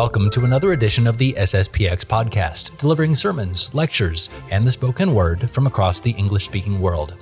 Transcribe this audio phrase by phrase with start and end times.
[0.00, 5.50] Welcome to another edition of the SSPX podcast, delivering sermons, lectures, and the spoken word
[5.50, 7.16] from across the English speaking world.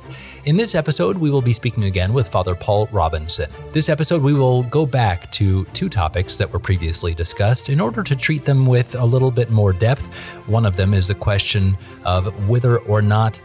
[0.45, 3.51] In this episode, we will be speaking again with Father Paul Robinson.
[3.72, 8.04] This episode, we will go back to two topics that were previously discussed in order
[8.04, 10.15] to treat them with a little bit more depth.
[10.47, 13.40] One of them is the question of whether or not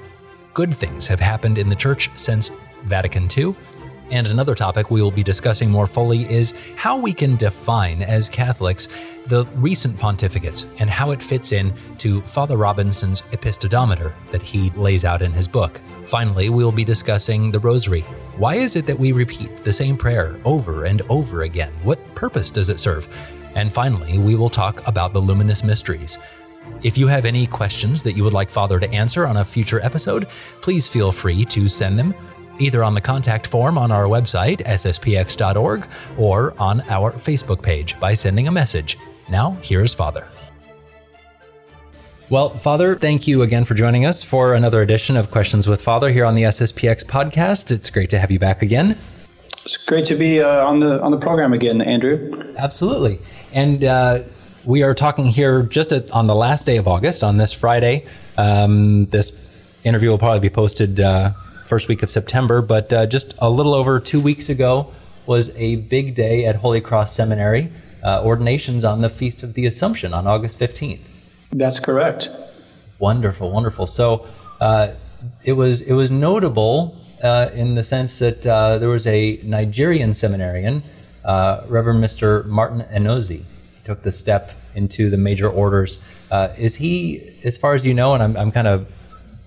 [0.53, 2.49] good things have happened in the church since
[2.83, 3.55] Vatican II.
[4.13, 8.29] And another topic we will be discussing more fully is how we can define as
[8.29, 8.87] Catholics
[9.25, 15.03] the recent pontificates and how it fits in to Father Robinson's epistemometer that he lays
[15.03, 15.81] out in his book.
[16.05, 18.01] Finally, we will be discussing the Rosary.
[18.37, 21.73] Why is it that we repeat the same prayer over and over again?
[21.81, 23.07] What purpose does it serve?
[23.55, 26.19] And finally, we will talk about the luminous mysteries.
[26.83, 29.81] If you have any questions that you would like Father to answer on a future
[29.81, 30.27] episode,
[30.61, 32.13] please feel free to send them
[32.59, 38.13] either on the contact form on our website, sspx.org, or on our Facebook page by
[38.13, 38.97] sending a message.
[39.29, 40.27] Now, here's Father.
[42.29, 46.09] Well, Father, thank you again for joining us for another edition of Questions with Father
[46.11, 47.69] here on the SSPX podcast.
[47.69, 48.97] It's great to have you back again.
[49.65, 52.53] It's great to be uh, on the on the program again, Andrew.
[52.57, 53.19] Absolutely,
[53.53, 54.19] and uh,
[54.65, 58.05] we are talking here just at, on the last day of August, on this Friday.
[58.37, 61.31] Um, this interview will probably be posted uh,
[61.65, 64.93] first week of September, but uh, just a little over two weeks ago
[65.25, 67.71] was a big day at Holy Cross Seminary.
[68.03, 70.99] Uh, ordinations on the Feast of the Assumption on August 15th.
[71.51, 72.29] That's correct.
[72.99, 73.87] Wonderful, wonderful.
[73.87, 74.27] So
[74.59, 74.89] uh,
[75.45, 80.13] it was it was notable uh, in the sense that uh, there was a Nigerian
[80.13, 80.83] seminarian,
[81.23, 82.45] uh, Reverend Mr.
[82.45, 83.43] Martin Enozi,
[83.85, 86.03] took the step into the major orders.
[86.31, 88.87] Uh, is he, as far as you know, and I'm, I'm kind of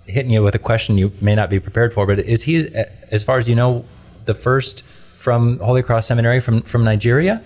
[0.07, 2.69] hitting you with a question you may not be prepared for, but is he,
[3.11, 3.85] as far as you know,
[4.25, 7.43] the first from Holy Cross Seminary from, from Nigeria?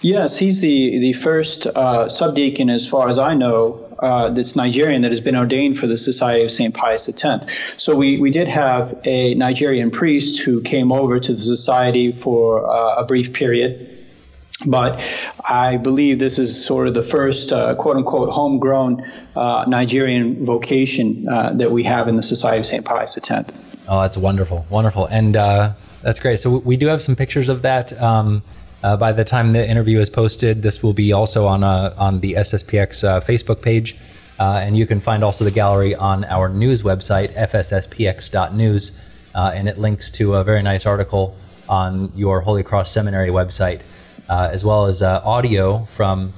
[0.00, 5.02] Yes, he's the the first uh, subdeacon, as far as I know, uh, that's Nigerian
[5.02, 6.74] that has been ordained for the Society of St.
[6.74, 7.74] Pius X.
[7.82, 12.68] So we, we did have a Nigerian priest who came over to the society for
[12.68, 13.91] uh, a brief period.
[14.66, 15.04] But
[15.44, 19.02] I believe this is sort of the first uh, quote unquote homegrown
[19.34, 22.84] uh, Nigerian vocation uh, that we have in the Society of St.
[22.84, 23.52] Pius X.
[23.88, 24.66] Oh, that's wonderful.
[24.70, 25.06] Wonderful.
[25.06, 26.38] And uh, that's great.
[26.38, 27.92] So we do have some pictures of that.
[28.00, 28.42] Um,
[28.82, 32.18] uh, by the time the interview is posted, this will be also on uh, on
[32.18, 33.96] the SSPX Facebook page,
[34.40, 39.00] and you can find also the gallery on our news website fsspx.news,
[39.36, 41.36] and it links to a very nice article
[41.68, 43.82] on your Holy Cross Seminary website,
[44.52, 46.32] as well as audio from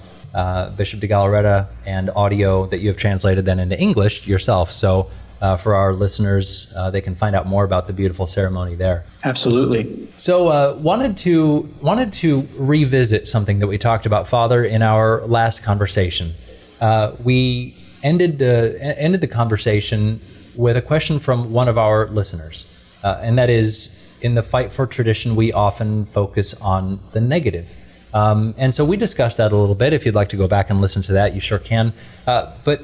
[0.77, 4.73] Bishop de Galarreta and audio that you have translated then into English yourself.
[4.73, 5.11] So
[5.45, 6.73] uh, for our listeners.
[6.75, 9.05] Uh, they can find out more about the beautiful ceremony there.
[9.25, 10.09] Absolutely.
[10.17, 15.27] So, uh, wanted to wanted to revisit something that we talked about, Father, in our
[15.27, 16.33] last conversation.
[16.81, 20.21] Uh, we ended the ended the conversation
[20.55, 22.67] with a question from one of our listeners,
[23.05, 24.01] uh, and that is.
[24.23, 27.69] In the fight for tradition, we often focus on the negative.
[28.15, 29.93] Um, and so we discussed that a little bit.
[29.93, 31.93] If you'd like to go back and listen to that, you sure can.
[32.27, 32.81] Uh, but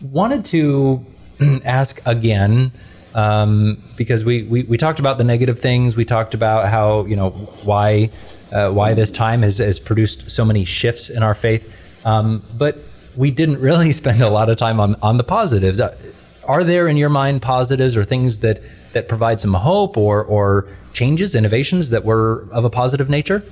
[0.00, 1.04] wanted to
[1.64, 2.72] ask again
[3.14, 5.94] um, because we, we, we talked about the negative things.
[5.94, 7.30] We talked about how you know
[7.64, 8.10] why
[8.50, 11.70] uh, why this time has, has produced so many shifts in our faith,
[12.04, 12.78] um, but
[13.14, 15.80] we didn't really spend a lot of time on on the positives.
[15.80, 15.96] Uh,
[16.44, 18.60] are there in your mind positives or things that
[18.92, 23.42] that provide some hope or or changes, innovations that were of a positive nature?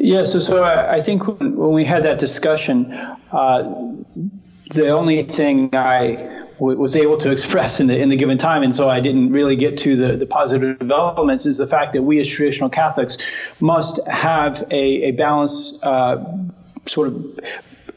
[0.00, 3.94] Yes, so, so I think when, when we had that discussion, uh,
[4.70, 8.62] the only thing I w- was able to express in the in the given time,
[8.62, 11.46] and so I didn't really get to the, the positive developments.
[11.46, 13.18] Is the fact that we as traditional Catholics
[13.60, 16.24] must have a, a balanced uh,
[16.86, 17.40] sort of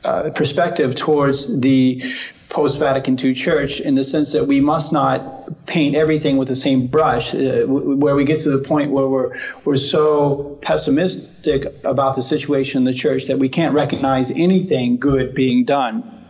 [0.03, 2.13] uh, perspective towards the
[2.51, 6.55] post Vatican II church in the sense that we must not paint everything with the
[6.55, 12.15] same brush, uh, where we get to the point where we're, we're so pessimistic about
[12.15, 16.21] the situation in the church that we can't recognize anything good being done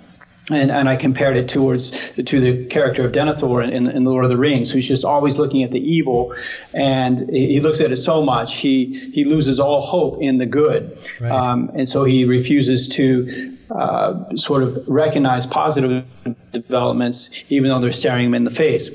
[0.50, 4.30] and, and I compared it towards to the character of Denethor in, in, Lord of
[4.30, 6.36] the Rings, who's just always looking at the evil,
[6.74, 10.98] and he looks at it so much he he loses all hope in the good,
[11.20, 11.32] right.
[11.32, 16.06] um, and so he refuses to uh, sort of recognize positive
[16.52, 18.90] developments, even though they're staring them in the face.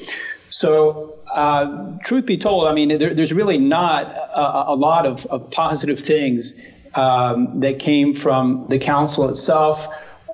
[0.51, 1.13] So.
[1.27, 5.51] Uh, truth be told, I mean, there, there's really not a, a lot of, of
[5.51, 6.55] positive things
[6.95, 9.87] um, that came from the council itself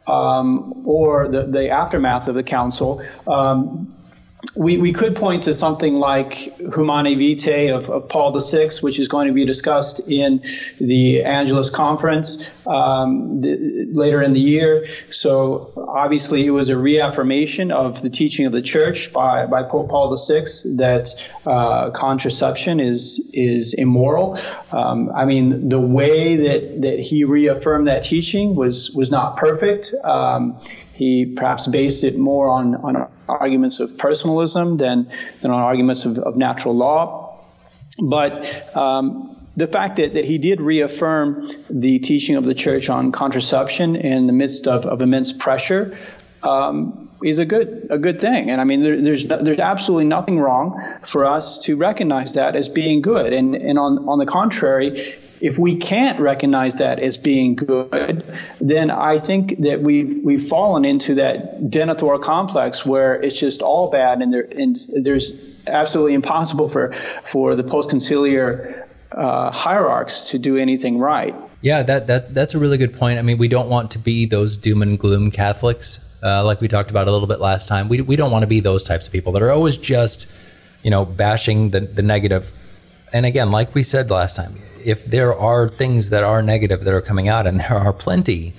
[0.07, 3.03] um, or the, the, aftermath of the council.
[3.27, 3.95] Um,
[4.55, 9.09] we, we could point to something like Humanae Vitae of, of Paul VI, which is
[9.09, 10.43] going to be discussed in
[10.79, 14.89] the Angelus Conference um, the, later in the year.
[15.11, 19.89] So obviously, it was a reaffirmation of the teaching of the Church by, by Pope
[19.89, 20.45] Paul VI
[20.77, 24.39] that uh, contraception is is immoral.
[24.71, 29.95] Um, I mean, the way that, that he reaffirmed that teaching was was not perfect.
[30.05, 30.61] Um,
[30.95, 35.11] he perhaps based it more on, on arguments of personalism than,
[35.41, 37.41] than on arguments of, of natural law.
[37.99, 43.13] But um, the fact that, that he did reaffirm the teaching of the church on
[43.13, 45.97] contraception in the midst of, of immense pressure
[46.43, 48.51] um, is a good a good thing.
[48.51, 52.69] And I mean, there, there's there's absolutely nothing wrong for us to recognize that as
[52.69, 53.33] being good.
[53.33, 58.23] And and on on the contrary, if we can't recognize that as being good,
[58.61, 63.91] then I think that we've we've fallen into that denethor complex where it's just all
[63.91, 65.33] bad, and, there, and there's
[65.67, 66.95] absolutely impossible for
[67.27, 71.35] for the post-conciliar uh, hierarchs to do anything right.
[71.61, 73.19] Yeah, that that that's a really good point.
[73.19, 76.69] I mean, we don't want to be those doom and gloom Catholics, uh, like we
[76.69, 77.89] talked about a little bit last time.
[77.89, 80.31] We we don't want to be those types of people that are always just,
[80.85, 82.53] you know, bashing the the negative.
[83.13, 86.95] And again, like we said last time, if there are things that are negative that
[86.95, 88.53] are coming out, and there are plenty,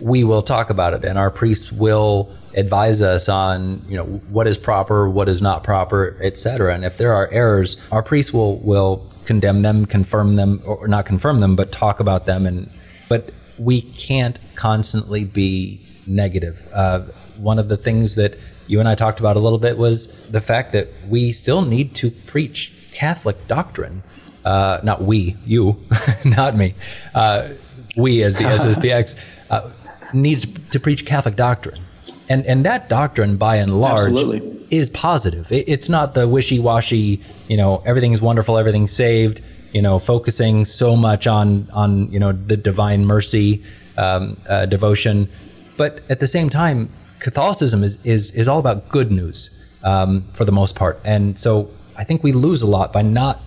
[0.00, 4.46] we will talk about it, and our priests will advise us on you know what
[4.46, 6.74] is proper, what is not proper, etc.
[6.74, 11.06] And if there are errors, our priests will will condemn them, confirm them, or not
[11.06, 12.46] confirm them, but talk about them.
[12.46, 12.70] And
[13.08, 16.66] but we can't constantly be negative.
[16.72, 17.00] Uh,
[17.36, 18.36] one of the things that
[18.66, 21.94] you and I talked about a little bit was the fact that we still need
[21.96, 24.02] to preach Catholic doctrine
[24.44, 25.84] uh, not we, you,
[26.24, 26.74] not me,
[27.14, 27.48] uh,
[27.96, 29.16] we as the SSPX,
[29.50, 29.70] uh,
[30.12, 31.80] needs to preach Catholic doctrine.
[32.28, 34.66] And, and that doctrine, by and large, Absolutely.
[34.70, 35.50] is positive.
[35.50, 39.40] It, it's not the wishy-washy, you know, everything's wonderful, everything's saved,
[39.72, 43.64] you know, focusing so much on, on you know, the divine mercy
[43.98, 45.28] um, uh, devotion.
[45.76, 46.88] But at the same time,
[47.18, 51.00] Catholicism is, is, is all about good news um, for the most part.
[51.04, 53.40] And so I think we lose a lot by not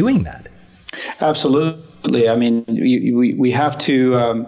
[0.00, 0.42] doing that.
[1.20, 2.28] Absolutely.
[2.28, 4.46] I mean, we, we have to um,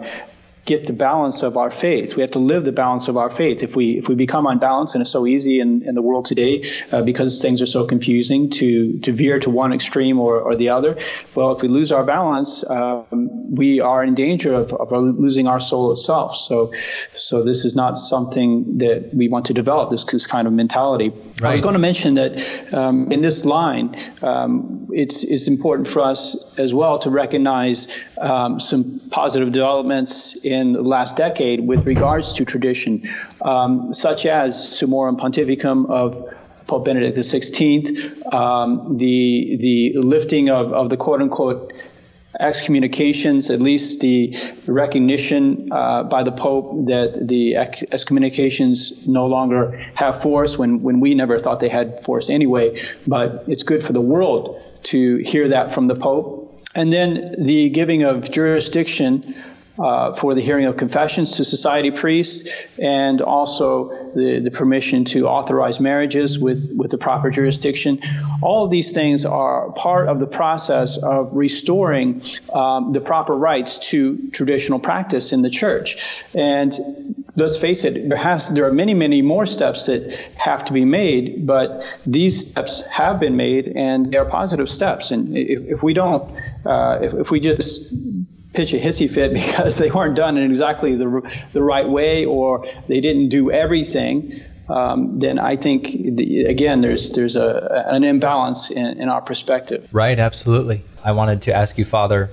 [0.65, 2.15] get the balance of our faith.
[2.15, 3.63] We have to live the balance of our faith.
[3.63, 6.65] If we if we become unbalanced, and it's so easy in, in the world today
[6.93, 10.69] uh, because things are so confusing to to veer to one extreme or, or the
[10.69, 10.99] other.
[11.35, 15.59] Well, if we lose our balance, um, we are in danger of, of losing our
[15.61, 16.37] soul itself.
[16.37, 16.73] So
[17.17, 19.91] so this is not something that we want to develop.
[19.91, 21.09] This, this kind of mentality.
[21.09, 21.51] Right.
[21.51, 26.03] I was going to mention that um, in this line, um, it's it's important for
[26.03, 27.89] us as well to recognize
[28.19, 33.09] um, some positive developments in the last decade with regards to tradition,
[33.41, 36.35] um, such as Summorum Pontificum of
[36.67, 41.73] Pope Benedict XVI, um, the the lifting of, of the quote unquote
[42.39, 50.23] excommunications, at least the recognition uh, by the Pope that the excommunications no longer have
[50.23, 52.83] force when, when we never thought they had force anyway.
[53.07, 56.63] But it's good for the world to hear that from the Pope.
[56.75, 59.35] And then the giving of jurisdiction
[59.79, 62.49] uh, for the hearing of confessions to society priests
[62.79, 68.01] and also the, the permission to authorize marriages with, with the proper jurisdiction.
[68.43, 73.91] All of these things are part of the process of restoring um, the proper rights
[73.91, 75.97] to traditional practice in the church.
[76.35, 76.73] And
[77.35, 80.85] let's face it, there, has, there are many, many more steps that have to be
[80.85, 85.11] made, but these steps have been made and they are positive steps.
[85.11, 87.93] And if, if we don't, uh, if, if we just
[88.53, 92.67] pitch a hissy fit because they weren't done in exactly the, the right way or
[92.89, 95.85] they didn't do everything, um, then I think
[96.17, 99.89] the, again there's there's a, an imbalance in, in our perspective.
[99.93, 100.83] Right, absolutely.
[101.05, 102.31] I wanted to ask you, Father,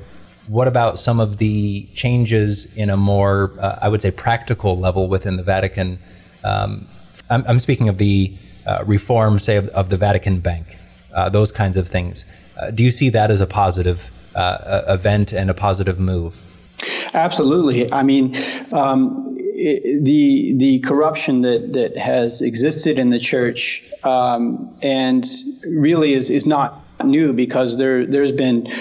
[0.48, 5.08] what about some of the changes in a more, uh, I would say, practical level
[5.08, 6.00] within the Vatican?
[6.44, 6.88] Um,
[7.30, 8.36] I'm, I'm, speaking of the
[8.66, 10.78] uh, reform, say, of, of, the Vatican Bank,
[11.14, 12.26] uh, those kinds of things.
[12.60, 14.10] Uh, do you see that as a positive
[14.40, 16.36] uh, event and a positive move.
[17.14, 17.92] Absolutely.
[17.92, 18.36] I mean,
[18.72, 25.26] um, it, the the corruption that, that has existed in the church um, and
[25.68, 28.72] really is, is not new because there there's been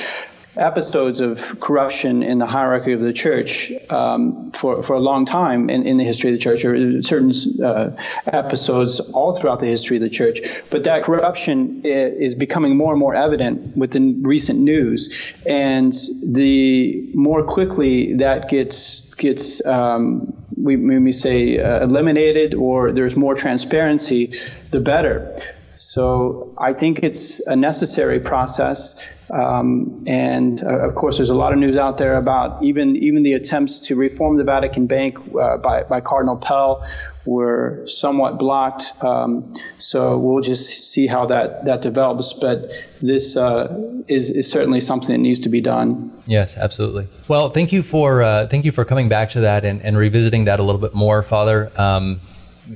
[0.59, 5.71] episodes of corruption in the hierarchy of the church um, for, for a long time
[5.71, 7.33] in, in the history of the church, or certain
[7.65, 7.97] uh,
[8.27, 10.41] episodes all throughout the history of the church.
[10.71, 15.93] But that corruption is becoming more and more evident within recent news, and
[16.25, 23.35] the more quickly that gets gets um, we, we say uh, eliminated or there's more
[23.35, 24.39] transparency,
[24.71, 25.37] the better.
[25.79, 29.07] So I think it's a necessary process.
[29.31, 33.23] Um, and uh, of course, there's a lot of news out there about even even
[33.23, 36.85] the attempts to reform the Vatican Bank uh, by, by Cardinal Pell
[37.25, 38.93] were somewhat blocked.
[39.05, 42.33] Um, so we'll just see how that, that develops.
[42.33, 42.71] But
[43.03, 46.11] this uh, is, is certainly something that needs to be done.
[46.27, 47.07] Yes, absolutely.
[47.29, 50.45] Well, thank you for uh, thank you for coming back to that and, and revisiting
[50.47, 51.71] that a little bit more, Father.
[51.77, 52.21] Um,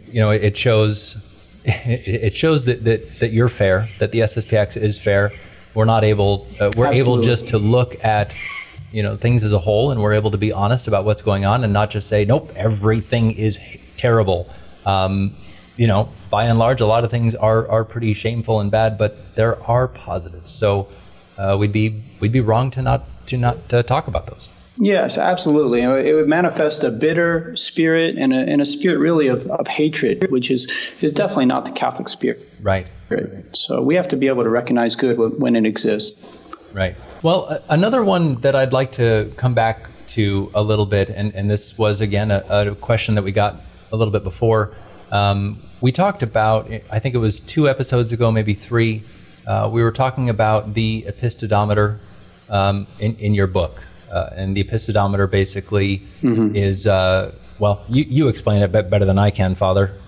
[0.06, 1.31] you know, it shows
[1.64, 5.32] it shows that, that that you're fair, that the SSPX is fair.
[5.74, 6.98] We're not able uh, we're absolutely.
[6.98, 8.34] able just to look at
[8.90, 11.44] you know things as a whole and we're able to be honest about what's going
[11.44, 13.58] on and not just say nope everything is
[13.96, 14.50] terrible.
[14.84, 15.36] Um,
[15.76, 18.98] you know, by and large, a lot of things are are pretty shameful and bad,
[18.98, 20.50] but there are positives.
[20.50, 20.88] So
[21.38, 24.48] uh, we'd be we'd be wrong to not to not to talk about those.
[24.82, 25.82] Yes, absolutely.
[25.82, 30.28] It would manifest a bitter spirit and a, and a spirit really of, of hatred,
[30.28, 30.68] which is,
[31.00, 32.50] is definitely not the Catholic spirit.
[32.60, 32.88] Right.
[33.54, 36.20] So we have to be able to recognize good when it exists.
[36.72, 36.96] Right.
[37.22, 41.48] Well, another one that I'd like to come back to a little bit, and, and
[41.48, 43.60] this was again a, a question that we got
[43.92, 44.74] a little bit before.
[45.12, 49.04] Um, we talked about, I think it was two episodes ago, maybe three.
[49.46, 52.00] Uh, we were talking about the epistemometer
[52.50, 53.80] um, in, in your book.
[54.12, 56.54] Uh, and the epistemometer basically mm-hmm.
[56.54, 59.98] is, uh, well, you, you explain it better than I can, Father.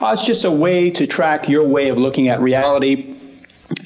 [0.00, 3.16] Uh, it's just a way to track your way of looking at reality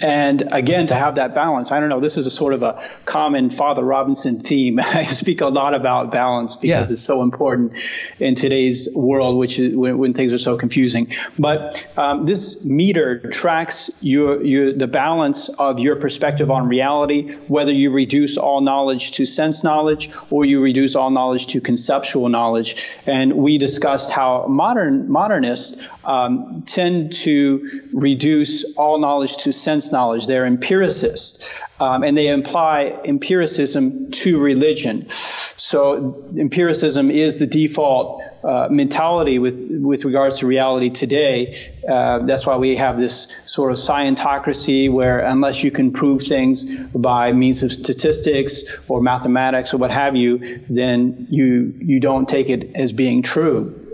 [0.00, 2.88] and again, to have that balance, I don't know, this is a sort of a
[3.05, 4.78] common Father Robinson theme.
[4.83, 6.93] I speak a lot about balance because yeah.
[6.93, 7.73] it's so important
[8.19, 11.12] in today's world, which is when, when things are so confusing.
[11.38, 17.73] But um, this meter tracks your, your, the balance of your perspective on reality, whether
[17.73, 22.97] you reduce all knowledge to sense knowledge or you reduce all knowledge to conceptual knowledge.
[23.07, 29.92] And we discussed how modern modernists um, tend to reduce all knowledge to sense sense
[29.92, 30.26] knowledge.
[30.26, 31.49] They're empiricists,
[31.80, 35.09] um, and they imply empiricism to religion.
[35.56, 41.73] So empiricism is the default uh, mentality with with regards to reality today.
[41.88, 46.64] Uh, that's why we have this sort of scientocracy, where unless you can prove things
[46.95, 52.49] by means of statistics or mathematics or what have you, then you you don't take
[52.49, 53.86] it as being true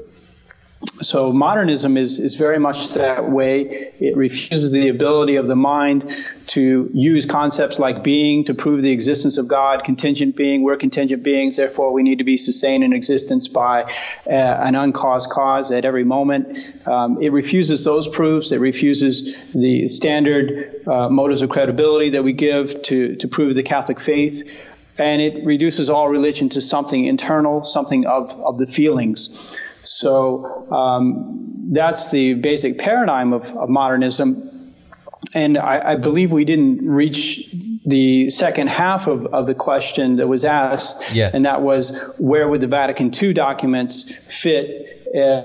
[1.01, 3.93] so modernism is, is very much that way.
[4.01, 6.15] It refuses the ability of the mind
[6.49, 11.23] to use concepts like being to prove the existence of God, contingent being, we're contingent
[11.23, 15.85] beings, therefore we need to be sustained in existence by uh, an uncaused cause at
[15.85, 16.87] every moment.
[16.87, 18.53] Um, it refuses those proofs.
[18.53, 23.63] It refuses the standard uh, motives of credibility that we give to, to prove the
[23.63, 24.69] Catholic faith.
[24.99, 29.57] And it reduces all religion to something internal, something of, of the feelings.
[29.93, 34.75] So um, that's the basic paradigm of, of modernism.
[35.35, 40.29] And I, I, believe we didn't reach the second half of, of the question that
[40.29, 41.35] was asked, yes.
[41.35, 45.45] and that was where would the Vatican II documents fit uh,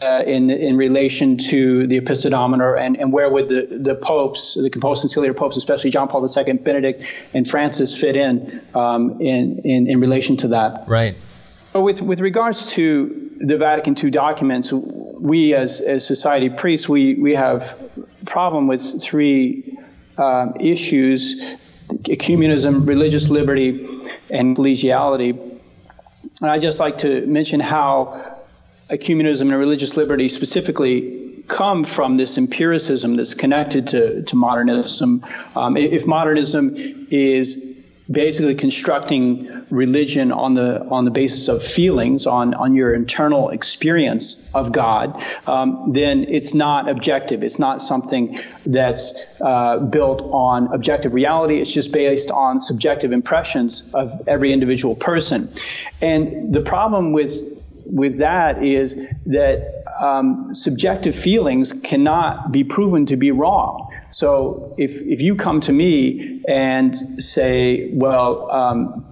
[0.00, 4.70] uh, in in relation to the epistemometer, and, and where would the, the popes, the
[4.70, 10.00] compostconciliar popes, especially John Paul II, Benedict, and Francis, fit in um, in, in in
[10.00, 10.88] relation to that?
[10.88, 11.16] Right.
[11.74, 17.34] With with regards to the Vatican II documents, we as, as society priests, we, we
[17.34, 17.76] have
[18.26, 19.76] problem with three
[20.16, 21.40] um, issues,
[21.88, 23.86] ecumenism, religious liberty,
[24.30, 25.30] and collegiality.
[26.40, 28.38] And I'd just like to mention how
[28.90, 35.24] ecumenism and religious liberty specifically come from this empiricism that's connected to, to modernism.
[35.56, 36.74] Um, if modernism
[37.10, 37.73] is
[38.10, 44.50] basically constructing religion on the on the basis of feelings, on on your internal experience
[44.54, 47.42] of God, um, then it's not objective.
[47.42, 51.60] It's not something that's uh, built on objective reality.
[51.60, 55.50] It's just based on subjective impressions of every individual person.
[56.00, 57.54] And the problem with
[57.86, 58.94] with that is
[59.26, 63.92] that um, subjective feelings cannot be proven to be wrong.
[64.10, 69.06] So if, if you come to me and say, well, um,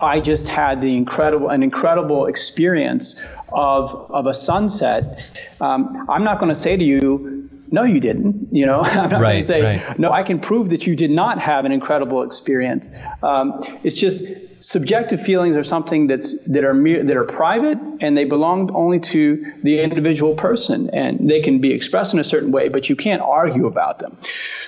[0.00, 5.24] I just had the incredible an incredible experience of of a sunset.
[5.60, 8.48] Um, I'm not going to say to you, no, you didn't.
[8.52, 9.98] You know, I'm not right, going to say, right.
[9.98, 12.92] no, I can prove that you did not have an incredible experience.
[13.22, 14.24] Um, it's just
[14.64, 19.52] subjective feelings are something that's that are that are private and they belong only to
[19.62, 23.20] the individual person and they can be expressed in a certain way but you can't
[23.20, 24.16] argue about them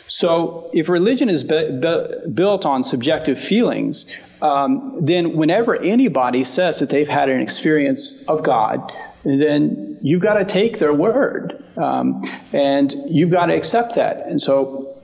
[0.08, 4.06] so if religion is be, be, built on subjective feelings
[4.42, 8.92] um, then whenever anybody says that they've had an experience of god
[9.24, 12.22] then you've got to take their word Um,
[12.52, 14.26] and you've got to accept that.
[14.26, 14.96] And so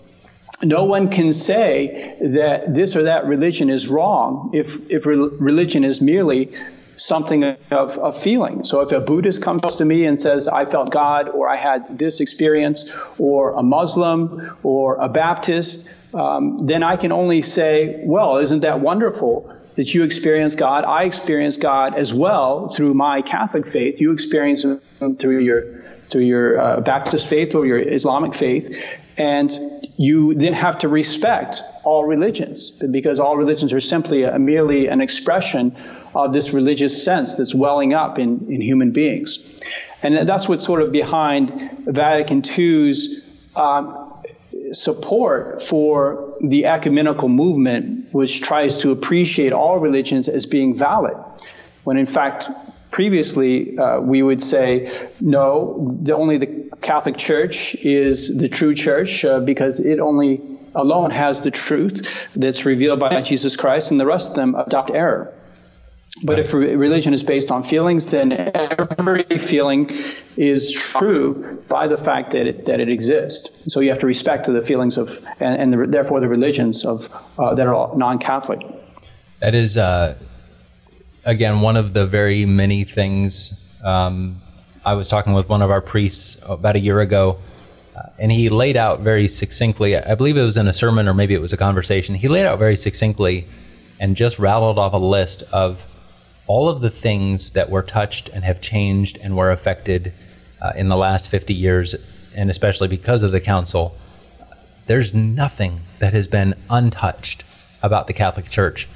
[0.62, 5.84] no one can say that this or that religion is wrong if, if re- religion
[5.84, 6.54] is merely
[6.96, 8.64] something of, of feeling.
[8.64, 11.98] So if a Buddhist comes to me and says, I felt God, or I had
[11.98, 18.38] this experience, or a Muslim, or a Baptist, um, then I can only say, well,
[18.38, 19.56] isn't that wonderful?
[19.74, 20.84] that you experience God.
[20.84, 24.00] I experience God as well through my Catholic faith.
[24.00, 28.76] You experience Him through your through your uh, Baptist faith or your Islamic faith,
[29.16, 34.88] and you then have to respect all religions because all religions are simply a, merely
[34.88, 35.76] an expression
[36.12, 39.38] of this religious sense that's welling up in, in human beings.
[40.02, 43.22] And that's what's sort of behind Vatican II's
[43.54, 44.12] um,
[44.72, 51.16] support for the ecumenical movement, which tries to appreciate all religions as being valid,
[51.84, 52.48] when in fact,
[52.92, 59.24] previously uh, we would say, no, the, only the Catholic Church is the true church
[59.24, 60.40] uh, because it only
[60.74, 62.06] alone has the truth
[62.36, 65.34] that's revealed by Jesus Christ, and the rest of them adopt error.
[66.22, 69.90] But if religion is based on feelings, then every feeling
[70.36, 73.72] is true by the fact that it, that it exists.
[73.72, 75.08] So you have to respect the feelings of,
[75.40, 77.08] and, and the, therefore the religions of
[77.38, 78.60] uh, that are non-Catholic.
[79.40, 80.16] That is, uh,
[81.24, 83.80] again, one of the very many things.
[83.84, 84.40] Um,
[84.84, 87.38] I was talking with one of our priests about a year ago,
[87.96, 89.96] uh, and he laid out very succinctly.
[89.96, 92.16] I believe it was in a sermon or maybe it was a conversation.
[92.16, 93.46] He laid out very succinctly
[94.00, 95.84] and just rattled off a list of
[96.46, 100.12] all of the things that were touched and have changed and were affected
[100.60, 101.94] uh, in the last 50 years,
[102.34, 103.96] and especially because of the council,
[104.86, 107.44] there's nothing that has been untouched
[107.82, 108.88] about the Catholic Church.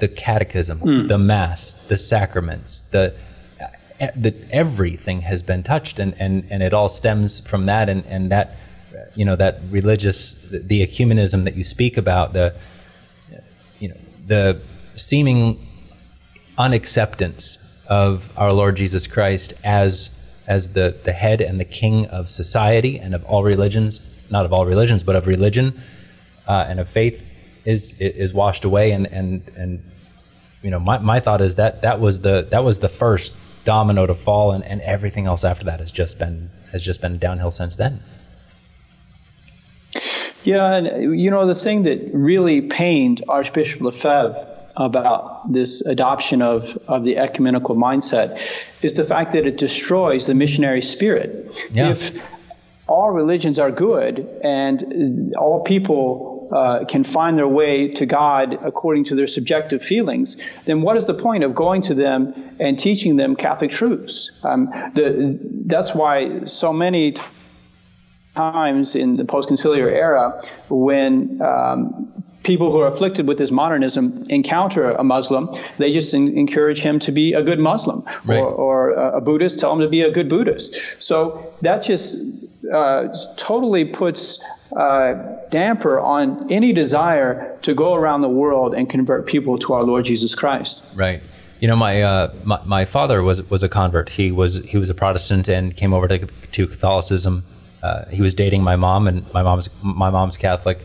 [0.00, 1.08] The catechism, mm.
[1.08, 3.14] the mass, the sacraments, the,
[4.16, 8.30] the everything has been touched, and, and, and it all stems from that, and, and
[8.30, 8.56] that
[9.14, 12.54] you know that religious, the ecumenism that you speak about, the
[13.78, 14.60] you know the
[14.96, 15.66] seeming
[16.58, 22.28] unacceptance of our Lord Jesus Christ as as the, the head and the king of
[22.28, 25.80] society and of all religions, not of all religions, but of religion
[26.48, 27.24] uh, and of faith,
[27.64, 28.92] is is washed away.
[28.92, 29.82] And and and
[30.62, 34.06] you know, my, my thought is that that was the that was the first domino
[34.06, 37.50] to fall, and, and everything else after that has just been has just been downhill
[37.50, 38.00] since then.
[40.44, 44.46] Yeah, and you know the thing that really pained Archbishop Lefebvre
[44.76, 48.40] about this adoption of, of the ecumenical mindset
[48.82, 51.50] is the fact that it destroys the missionary spirit.
[51.70, 51.90] Yeah.
[51.90, 52.16] If
[52.86, 59.04] all religions are good and all people uh, can find their way to God according
[59.06, 63.16] to their subjective feelings, then what is the point of going to them and teaching
[63.16, 64.40] them Catholic truths?
[64.44, 67.14] Um, the, that's why so many
[68.34, 74.90] times in the post-conciliar era, when um, people who are afflicted with this modernism encounter
[74.90, 78.38] a Muslim, they just in, encourage him to be a good Muslim, right.
[78.38, 81.02] or, or, a Buddhist, tell him to be a good Buddhist.
[81.02, 82.18] So that just
[82.72, 84.42] uh, totally puts
[84.76, 85.14] uh,
[85.50, 90.04] damper on any desire to go around the world and convert people to our Lord
[90.04, 90.84] Jesus Christ.
[90.96, 91.22] Right.
[91.60, 94.10] You know, my, uh, my, my father was was a convert.
[94.10, 97.44] He was he was a Protestant and came over to, to Catholicism.
[97.82, 100.78] Uh, he was dating my mom, and my mom's my mom's Catholic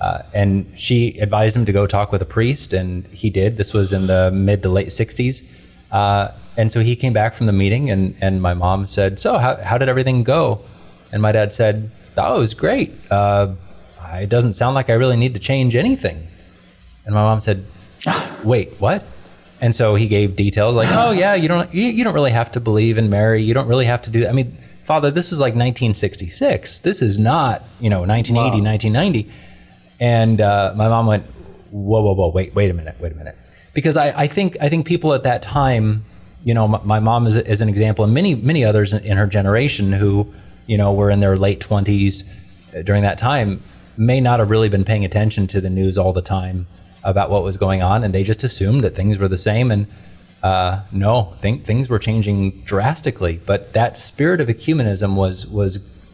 [0.00, 3.56] uh, and she advised him to go talk with a priest, and he did.
[3.56, 5.44] This was in the mid to late 60s.
[5.90, 9.38] Uh, and so he came back from the meeting, and, and my mom said, So,
[9.38, 10.60] how, how did everything go?
[11.12, 12.92] And my dad said, Oh, it was great.
[13.10, 13.54] Uh,
[14.12, 16.26] it doesn't sound like I really need to change anything.
[17.04, 17.64] And my mom said,
[18.44, 19.04] Wait, what?
[19.60, 22.52] And so he gave details like, "Oh yeah, you don't you, you don't really have
[22.52, 23.42] to believe in Mary.
[23.42, 24.24] You don't really have to do.
[24.24, 26.78] I mean, Father, this is like 1966.
[26.78, 28.70] This is not you know 1980, wow.
[28.70, 29.32] 1990."
[30.00, 31.26] And uh, my mom went,
[31.70, 33.36] whoa, whoa, whoa, wait, wait a minute, wait a minute.
[33.74, 36.04] Because I, I think I think people at that time,
[36.44, 39.16] you know, my, my mom is, is an example, and many many others in, in
[39.16, 40.32] her generation who,
[40.68, 42.14] you know, were in their late twenties
[42.76, 43.60] uh, during that time,
[43.96, 46.68] may not have really been paying attention to the news all the time
[47.02, 49.72] about what was going on, and they just assumed that things were the same.
[49.72, 49.86] And
[50.42, 53.40] uh, no, think, things were changing drastically.
[53.44, 55.70] But that spirit of ecumenism was was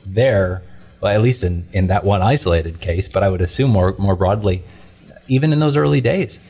[0.06, 0.62] there
[1.04, 4.16] well, at least in, in that one isolated case, but I would assume more more
[4.16, 4.62] broadly,
[5.28, 6.40] even in those early days.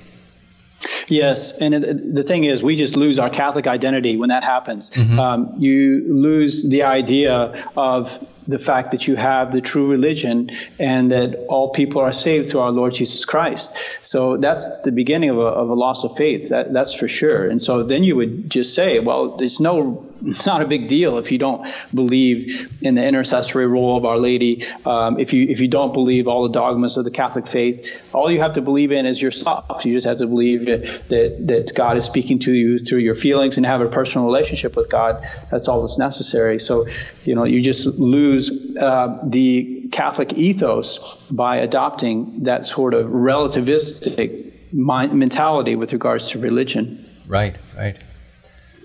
[1.09, 4.91] Yes, and the thing is, we just lose our Catholic identity when that happens.
[4.91, 5.19] Mm-hmm.
[5.19, 11.13] Um, you lose the idea of the fact that you have the true religion and
[11.13, 13.77] that all people are saved through our Lord Jesus Christ.
[14.03, 16.51] So that's the beginning of a, of a loss of faith.
[16.51, 17.49] That, that's for sure.
[17.49, 21.19] And so then you would just say, well, there's no it's not a big deal
[21.19, 24.65] if you don't believe in the intercessory role of Our Lady.
[24.85, 28.31] Um, if you if you don't believe all the dogmas of the Catholic faith, all
[28.31, 29.85] you have to believe in is yourself.
[29.85, 33.15] You just have to believe that that, that God is speaking to you through your
[33.15, 35.27] feelings and have a personal relationship with God.
[35.51, 36.59] That's all that's necessary.
[36.59, 36.87] So,
[37.25, 38.34] you know, you just lose
[38.81, 47.05] uh, the Catholic ethos by adopting that sort of relativistic mentality with regards to religion.
[47.27, 47.97] Right, right.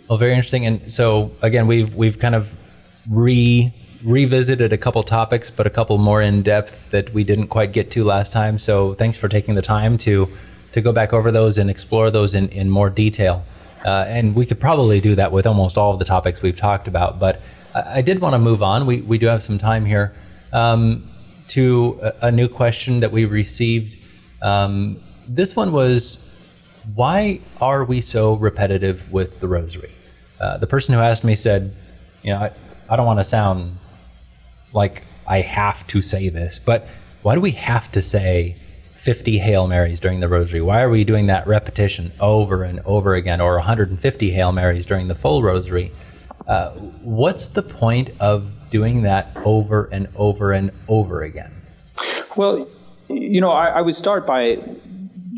[0.08, 0.66] Well, very interesting.
[0.66, 2.56] And so again, we've we've kind of
[3.10, 7.74] re revisited a couple topics, but a couple more in depth that we didn't quite
[7.74, 8.58] get to last time.
[8.58, 10.30] So thanks for taking the time to
[10.72, 13.44] to go back over those and explore those in, in more detail.
[13.86, 16.88] Uh, and we could probably do that with almost all of the topics we've talked
[16.88, 17.20] about.
[17.20, 17.42] But
[17.74, 18.86] I, I did want to move on.
[18.86, 20.16] We, we do have some time here
[20.54, 21.10] um,
[21.50, 23.98] to a, a, new question that we received.
[24.42, 26.26] Um, this one was
[26.96, 29.92] why are we so repetitive with the rosary?
[30.40, 31.74] Uh, the person who asked me said,
[32.24, 32.52] you know, I,
[32.90, 33.78] I don't want to sound
[34.74, 36.88] like I have to say this, but
[37.22, 38.56] why do we have to say
[38.94, 40.62] 50 Hail Marys during the rosary?
[40.62, 45.08] Why are we doing that repetition over and over again, or 150 Hail Marys during
[45.08, 45.92] the full rosary?
[46.50, 46.72] Uh,
[47.04, 51.54] what's the point of doing that over and over and over again?
[52.36, 52.68] Well,
[53.08, 54.58] you know, I, I would start by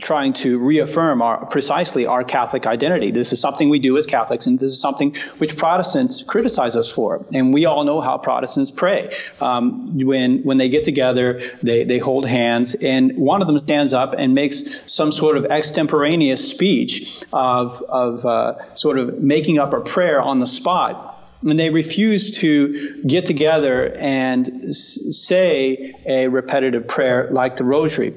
[0.01, 3.11] trying to reaffirm our precisely our Catholic identity.
[3.11, 6.91] This is something we do as Catholics, and this is something which Protestants criticize us
[6.91, 7.25] for.
[7.33, 9.15] And we all know how Protestants pray.
[9.39, 13.93] Um, when when they get together, they they hold hands, and one of them stands
[13.93, 19.73] up and makes some sort of extemporaneous speech of of uh, sort of making up
[19.73, 21.11] a prayer on the spot
[21.43, 28.13] and they refuse to get together and say a repetitive prayer like the rosary.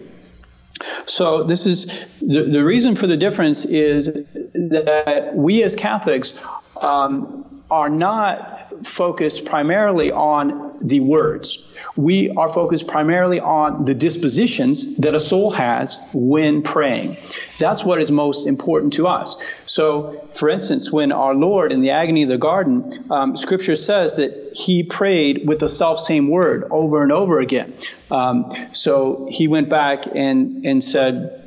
[1.06, 1.86] So this is
[2.20, 4.06] the, the reason for the difference is
[4.54, 6.38] that we as Catholics
[6.80, 11.74] um, are not focused primarily on the words.
[11.96, 17.16] We are focused primarily on the dispositions that a soul has when praying.
[17.58, 19.42] That's what is most important to us.
[19.66, 24.16] So, for instance, when our Lord in the agony of the garden, um, Scripture says
[24.16, 27.72] that he prayed with the self same word over and over again.
[28.10, 31.40] Um, so he went back and, and said,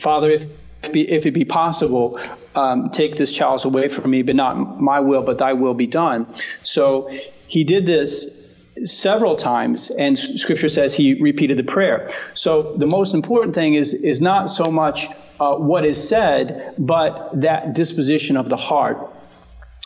[0.00, 0.42] Father, if
[0.82, 2.18] if it be possible,
[2.56, 5.86] um, take this chalice away from me, but not my will, but thy will be
[5.86, 6.26] done.
[6.64, 7.10] So
[7.46, 8.41] he did this
[8.84, 12.08] several times, and Scripture says he repeated the prayer.
[12.34, 15.08] So the most important thing is is not so much
[15.38, 19.10] uh, what is said, but that disposition of the heart.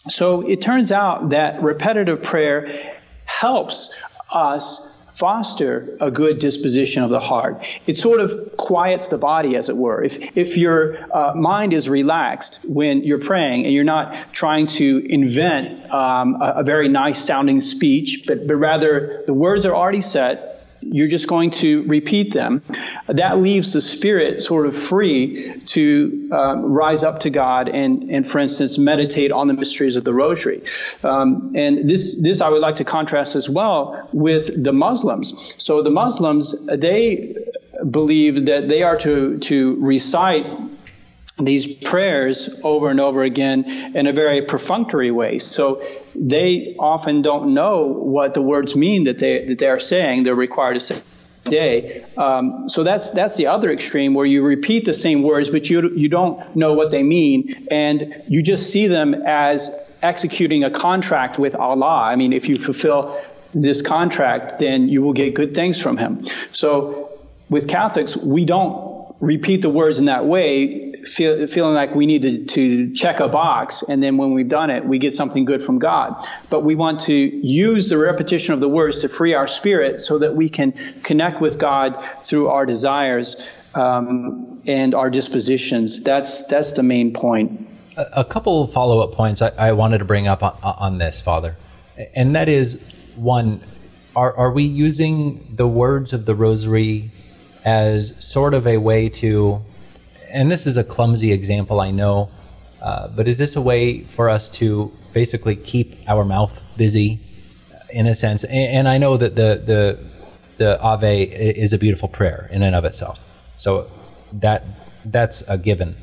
[0.09, 3.95] So it turns out that repetitive prayer helps
[4.31, 7.67] us foster a good disposition of the heart.
[7.87, 10.05] It sort of quiets the body, as it were.
[10.05, 15.07] If, if your uh, mind is relaxed when you're praying and you're not trying to
[15.09, 20.03] invent um, a, a, very nice sounding speech, but, but rather the words are already
[20.03, 22.63] set, you're just going to repeat them.
[23.09, 28.29] That leaves the spirit sort of free to um, rise up to God and, and,
[28.29, 30.63] for instance, meditate on the mysteries of the Rosary.
[31.05, 35.55] Um, and this, this I would like to contrast as well with the Muslims.
[35.59, 37.37] So the Muslims, they
[37.89, 40.47] believe that they are to, to recite
[41.39, 43.65] these prayers over and over again
[43.95, 45.39] in a very perfunctory way.
[45.39, 45.83] So
[46.15, 50.23] they often don't know what the words mean that they that they are saying.
[50.23, 51.03] They're required to say
[51.49, 52.05] day.
[52.17, 55.91] Um, so that's that's the other extreme where you repeat the same words, but you
[55.95, 61.39] you don't know what they mean, and you just see them as executing a contract
[61.39, 62.03] with Allah.
[62.03, 63.21] I mean, if you fulfill
[63.55, 66.27] this contract, then you will get good things from Him.
[66.53, 67.11] So
[67.49, 72.49] with Catholics, we don't repeat the words in that way feel, feeling like we need
[72.51, 75.79] to check a box, and then when we've done it, we get something good from
[75.79, 76.27] God.
[76.51, 80.19] But we want to use the repetition of the words to free our spirit so
[80.19, 86.03] that we can connect with God through our desires um, and our dispositions.
[86.03, 87.69] That's that's the main point.
[87.97, 91.21] A, a couple follow up points I, I, wanted to bring up on, on this,
[91.21, 91.57] Father,
[92.15, 92.81] and that is
[93.17, 93.63] one:
[94.15, 97.11] are are we using the words of the Rosary
[97.65, 99.65] as sort of a way to
[100.37, 102.31] and this is a clumsy example, I know,
[102.83, 107.21] uh, but is this a way for us to basically keep our mouth busy,
[107.91, 108.45] in a sense?
[108.45, 109.99] And, and I know that the the
[110.59, 111.23] the Ave
[111.65, 113.19] is a beautiful prayer in and of itself,
[113.57, 113.91] so
[114.31, 114.63] that
[115.07, 115.97] that's a given.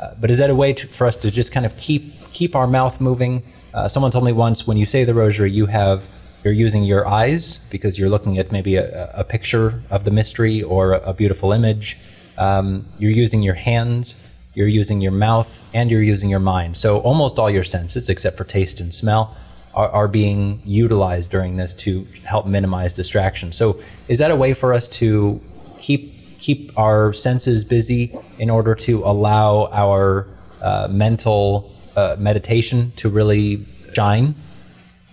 [0.00, 2.56] Uh, but is that a way to, for us to just kind of keep keep
[2.56, 3.42] our mouth moving?
[3.74, 6.04] Uh, someone told me once when you say the Rosary, you have
[6.42, 10.62] you're using your eyes because you're looking at maybe a, a picture of the mystery
[10.62, 11.98] or a, a beautiful image
[12.38, 14.14] um, you're using your hands
[14.54, 16.76] you're using your mouth, and you're using your mind.
[16.76, 19.36] So almost all your senses, except for taste and smell,
[19.74, 23.52] are, are being utilized during this to help minimize distraction.
[23.52, 25.40] So is that a way for us to
[25.80, 30.28] keep keep our senses busy in order to allow our
[30.60, 34.36] uh, mental uh, meditation to really shine?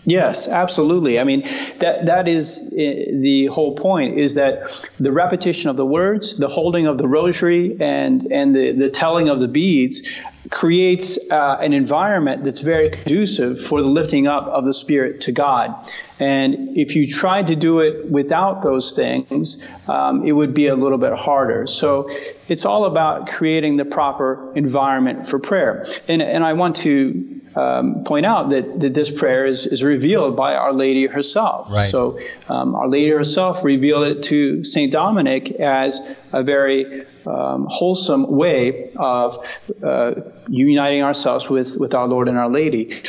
[0.03, 1.19] Yes, absolutely.
[1.19, 1.43] I mean,
[1.79, 6.47] that that is uh, the whole point is that the repetition of the words, the
[6.47, 10.09] holding of the rosary, and and the, the telling of the beads
[10.49, 15.31] creates uh, an environment that's very conducive for the lifting up of the spirit to
[15.31, 15.75] God.
[16.19, 20.75] And if you tried to do it without those things, um, it would be a
[20.75, 21.67] little bit harder.
[21.67, 22.09] So
[22.47, 25.87] it's all about creating the proper environment for prayer.
[26.07, 30.35] And, and I want to um, point out that, that this prayer is, is revealed
[30.35, 31.69] by Our Lady herself.
[31.69, 31.89] Right.
[31.89, 34.91] So um, Our Lady herself revealed it to St.
[34.91, 39.45] Dominic as a very um, wholesome way of
[39.83, 40.13] uh,
[40.47, 43.03] uniting ourselves with, with our Lord and Our Lady.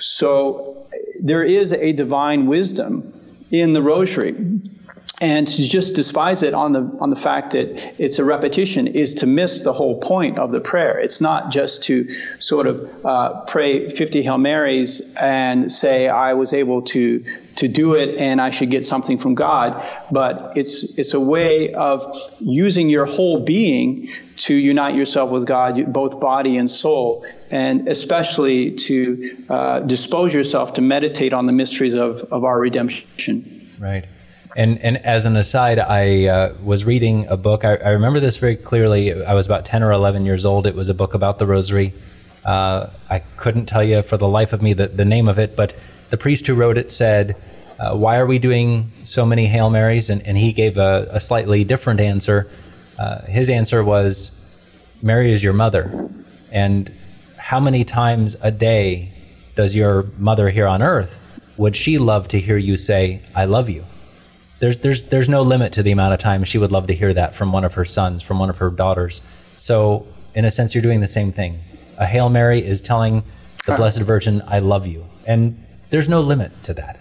[0.00, 0.86] So
[1.20, 3.12] there is a divine wisdom
[3.50, 4.34] in the rosary
[5.20, 9.16] and to just despise it on the on the fact that it's a repetition is
[9.16, 10.98] to miss the whole point of the prayer.
[10.98, 12.08] It's not just to
[12.40, 17.24] sort of uh, pray 50 Hail Marys and say I was able to
[17.56, 21.72] to do it and I should get something from God, but it's it's a way
[21.72, 27.86] of using your whole being to unite yourself with God, both body and soul, and
[27.86, 33.70] especially to uh, dispose yourself to meditate on the mysteries of, of our redemption.
[33.78, 34.06] Right.
[34.56, 37.64] And and as an aside, I uh, was reading a book.
[37.64, 39.24] I, I, remember this very clearly.
[39.24, 40.66] I was about ten or eleven years old.
[40.66, 41.92] It was a book about the Rosary.
[42.44, 45.56] Uh, I couldn't tell you for the life of me the, the name of it,
[45.56, 45.74] but
[46.10, 47.36] the priest who wrote it said,
[47.80, 51.20] uh, "Why are we doing so many Hail Marys?" And, and he gave a, a
[51.20, 52.48] slightly different answer.
[52.96, 56.08] Uh, his answer was, "Mary is your mother,
[56.52, 56.92] and
[57.38, 59.12] how many times a day
[59.56, 61.20] does your mother here on earth
[61.56, 63.84] would she love to hear you say, I love you?"
[64.64, 67.12] There's there's there's no limit to the amount of time she would love to hear
[67.12, 69.20] that from one of her sons, from one of her daughters.
[69.58, 71.60] So in a sense, you're doing the same thing.
[71.98, 73.24] A Hail Mary is telling
[73.66, 76.98] the Blessed Virgin, "I love you," and there's no limit to that.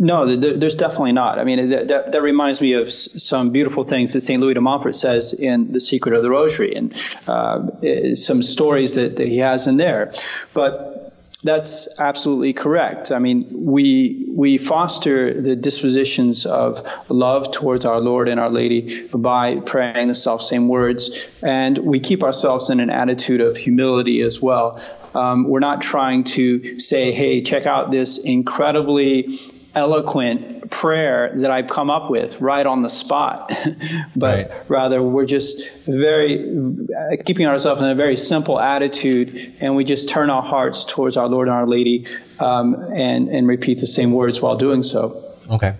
[0.00, 1.38] No, there's definitely not.
[1.38, 4.40] I mean, that, that, reminds me of some beautiful things that St.
[4.40, 6.92] Louis de Montfort says in The Secret of the Rosary and
[7.28, 10.12] uh, some stories that, that he has in there.
[10.54, 13.12] But that's absolutely correct.
[13.12, 19.06] I mean, we we foster the dispositions of love towards our Lord and Our Lady
[19.08, 24.22] by praying the self same words, and we keep ourselves in an attitude of humility
[24.22, 24.80] as well.
[25.14, 29.30] Um, we're not trying to say, "Hey, check out this incredibly
[29.76, 33.52] eloquent prayer that I've come up with right on the spot,
[34.16, 34.70] but right.
[34.70, 40.08] rather we're just very uh, keeping ourselves in a very simple attitude, and we just
[40.08, 42.06] turn our hearts towards our Lord and Our Lady,
[42.40, 45.22] um, and and repeat the same words while doing so.
[45.50, 45.76] Okay,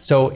[0.00, 0.32] so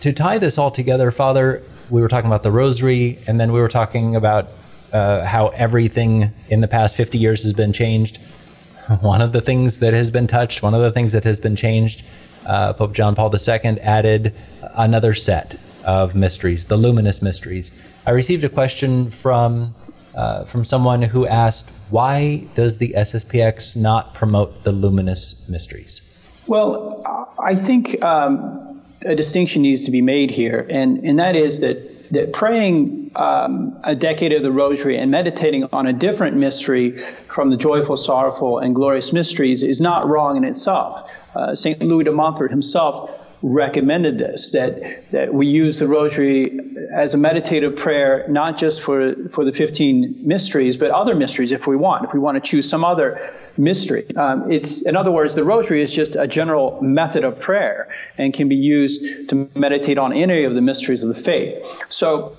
[0.00, 3.60] to tie this all together, Father, we were talking about the Rosary, and then we
[3.60, 4.48] were talking about
[4.92, 8.18] uh, how everything in the past 50 years has been changed.
[9.00, 11.54] One of the things that has been touched, one of the things that has been
[11.54, 12.02] changed
[12.46, 14.34] uh, Pope John Paul II added
[14.74, 17.70] another set of mysteries, the luminous mysteries.
[18.06, 19.74] I received a question from
[20.14, 26.02] uh, from someone who asked, "Why does the SSPX not promote the luminous mysteries?"
[26.46, 27.04] Well,
[27.42, 31.78] I think um, a distinction needs to be made here, and and that is that
[32.10, 37.48] that praying um, a decade of the Rosary and meditating on a different mystery from
[37.48, 41.08] the joyful, sorrowful, and glorious mysteries is not wrong in itself.
[41.34, 41.80] Uh, St.
[41.80, 43.10] Louis de Montfort himself
[43.42, 46.59] recommended this that that we use the rosary
[46.92, 51.66] as a meditative prayer not just for for the 15 mysteries but other mysteries if
[51.66, 54.06] we want if we want to choose some other mystery.
[54.16, 58.32] Um, it's in other words the rosary is just a general method of prayer and
[58.32, 61.84] can be used to meditate on any of the mysteries of the faith.
[61.88, 62.36] So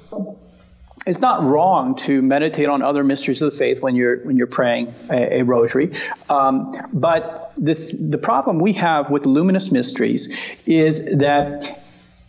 [1.06, 4.48] it's not wrong to meditate on other mysteries of the faith when you're when you're
[4.48, 5.92] praying a, a rosary,
[6.30, 10.38] um, but the the problem we have with luminous mysteries
[10.68, 11.81] is that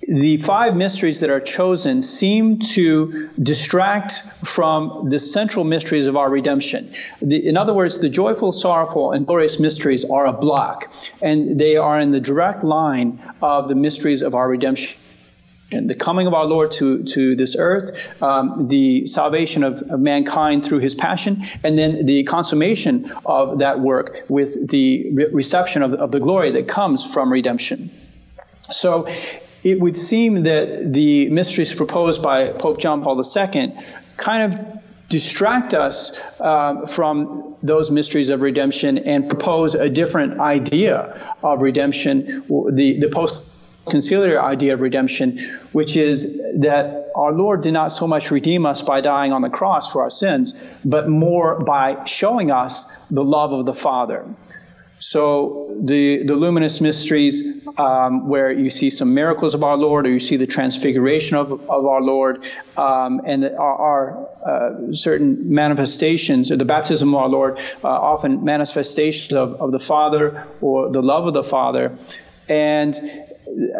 [0.08, 6.28] the five mysteries that are chosen seem to distract from the central mysteries of our
[6.28, 6.92] redemption.
[7.20, 11.76] The, in other words, the joyful, sorrowful, and glorious mysteries are a block, and they
[11.76, 14.98] are in the direct line of the mysteries of our redemption
[15.72, 20.66] the coming of our Lord to, to this earth, um, the salvation of, of, mankind
[20.66, 25.94] through his passion, and then the consummation of that work with the re- reception of,
[25.94, 27.90] of the glory that comes from redemption.
[28.70, 29.08] So
[29.62, 33.72] it would seem that the mysteries proposed by Pope John Paul II
[34.16, 41.36] kind of distract us uh, from those mysteries of redemption and propose a different idea
[41.42, 43.34] of redemption, the, the post
[43.84, 48.80] conciliar idea of redemption, which is that our Lord did not so much redeem us
[48.80, 53.52] by dying on the cross for our sins, but more by showing us the love
[53.52, 54.24] of the Father.
[55.02, 60.10] So the, the luminous mysteries, um, where you see some miracles of our Lord, or
[60.10, 62.44] you see the transfiguration of, of our Lord,
[62.76, 69.32] um, and are, uh, certain manifestations, or the baptism of our Lord, uh, often manifestations
[69.32, 71.98] of, of the Father or the love of the Father.
[72.48, 72.94] And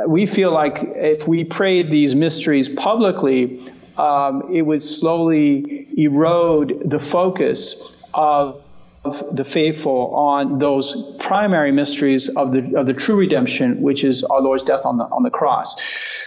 [0.09, 6.99] we feel like if we prayed these mysteries publicly, um, it would slowly erode the
[6.99, 8.63] focus of of
[9.05, 14.41] the faithful on those primary mysteries of the of the true redemption, which is our
[14.41, 15.77] Lord's death on the on the cross.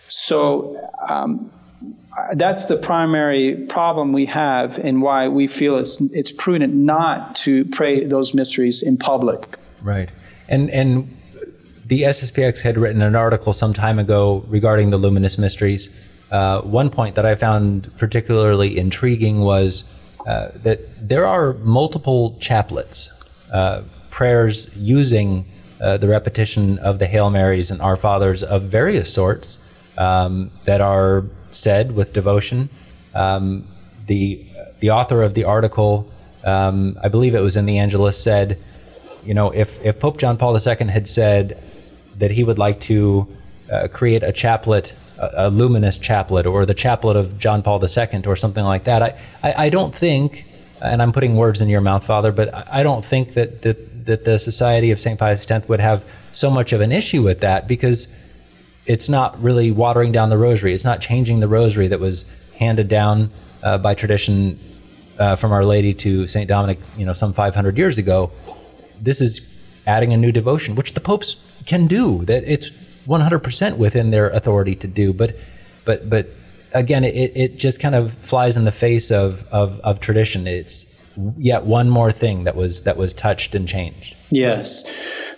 [0.09, 1.51] So um,
[2.33, 7.63] that's the primary problem we have, and why we feel it's it's prudent not to
[7.65, 9.57] pray those mysteries in public.
[9.81, 10.09] Right,
[10.49, 11.17] and and
[11.85, 16.11] the SSPX had written an article some time ago regarding the luminous mysteries.
[16.31, 19.83] Uh, one point that I found particularly intriguing was
[20.25, 23.09] uh, that there are multiple chaplets,
[23.53, 25.45] uh, prayers using
[25.81, 29.59] uh, the repetition of the Hail Marys and Our Fathers of various sorts
[29.97, 32.69] um, that are said with devotion.
[33.13, 33.67] Um,
[34.07, 34.45] the
[34.79, 36.11] the author of the article,
[36.43, 38.57] um, I believe it was in the Angelus, said,
[39.23, 41.61] you know, if if Pope John Paul II had said
[42.17, 43.27] that he would like to
[43.71, 48.23] uh, create a chaplet a, a, luminous chaplet or the chaplet of John Paul II
[48.25, 49.01] or something like that.
[49.01, 50.45] I, I, I, don't think,
[50.81, 54.25] and I'm putting words in your mouth, Father, but I don't think that, that, that
[54.25, 55.19] the Society of St.
[55.19, 58.13] Pius X would have so much of an issue with that because
[58.85, 60.73] it's not really watering down the rosary.
[60.73, 63.31] It's not changing the rosary that was handed down
[63.63, 64.59] uh, by tradition
[65.17, 66.47] uh, from Our Lady to St.
[66.47, 68.31] Dominic, you know, some 500 years ago.
[69.01, 72.25] This is adding a new devotion, which the popes can do.
[72.25, 72.69] That it's
[73.05, 75.13] 100% within their authority to do.
[75.13, 75.35] But,
[75.85, 76.27] but, but
[76.73, 80.47] again, it, it just kind of flies in the face of, of, of tradition.
[80.47, 80.95] It's
[81.37, 84.15] yet one more thing that was that was touched and changed.
[84.29, 84.83] Yes,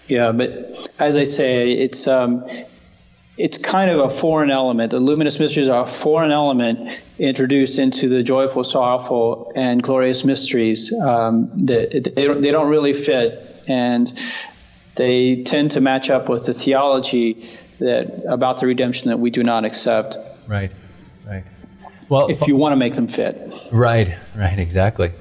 [0.08, 2.46] yeah, but as I say, it's um,
[3.38, 4.92] it's kind of a foreign element.
[4.92, 10.94] The luminous mysteries are a foreign element introduced into the joyful, sorrowful, and glorious mysteries.
[10.94, 14.12] Um, that they don't, they don't really fit, and
[14.98, 19.44] they tend to match up with the theology that about the redemption that we do
[19.44, 20.18] not accept.
[20.48, 20.72] Right,
[21.28, 21.44] right.
[22.10, 23.54] Well, if you want to make them fit.
[23.72, 25.12] Right, right, exactly.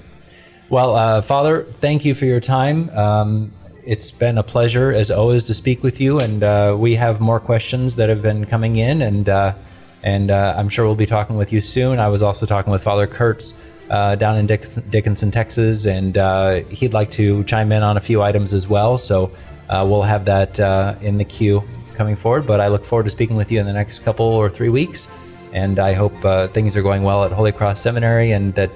[0.69, 2.91] Well, uh, Father, thank you for your time.
[2.91, 3.53] Um,
[3.85, 7.39] it's been a pleasure, as always, to speak with you, and uh, we have more
[7.39, 9.55] questions that have been coming in, and uh,
[10.03, 11.99] and uh, I'm sure we'll be talking with you soon.
[11.99, 16.93] I was also talking with Father Kurtz uh, down in Dickinson, Texas, and uh, he'd
[16.93, 18.99] like to chime in on a few items as well.
[18.99, 19.31] So
[19.71, 21.63] we'll have that uh, in the queue
[21.95, 22.47] coming forward.
[22.47, 25.09] But I look forward to speaking with you in the next couple or three weeks.
[25.53, 28.71] And I hope uh, things are going well at Holy Cross Seminary and that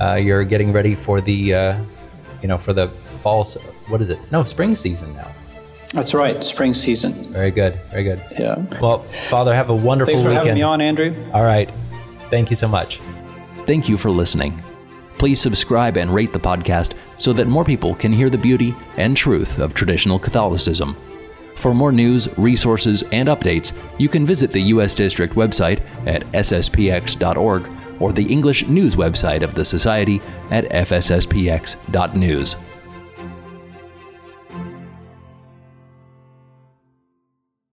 [0.00, 1.80] uh, you're getting ready for the, uh,
[2.42, 2.90] you know, for the
[3.22, 3.44] fall.
[3.88, 4.18] What is it?
[4.30, 5.30] No, spring season now.
[5.92, 7.14] That's right, spring season.
[7.32, 8.22] Very good, very good.
[8.38, 8.56] Yeah.
[8.78, 10.48] Well, Father, have a wonderful Thanks for weekend.
[10.48, 11.16] having me on, Andrew.
[11.32, 11.70] All right.
[12.28, 13.00] Thank you so much.
[13.64, 14.62] Thank you for listening.
[15.18, 19.16] Please subscribe and rate the podcast so that more people can hear the beauty and
[19.16, 20.96] truth of traditional Catholicism.
[21.56, 24.94] For more news, resources, and updates, you can visit the U.S.
[24.94, 32.56] District website at sspx.org or the English news website of the Society at fsspx.news.